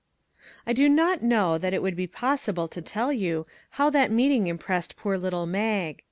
I 0.65 0.73
do 0.73 0.89
not 0.89 1.21
know 1.21 1.59
that 1.59 1.75
it 1.75 1.83
would 1.83 1.95
be 1.95 2.07
possible 2.07 2.67
to 2.67 2.81
tell 2.81 3.13
you 3.13 3.45
how 3.77 3.91
that 3.91 4.09
meeting 4.09 4.47
impressed 4.47 4.97
poor 4.97 5.15
little 5.15 5.45
Mag. 5.45 5.99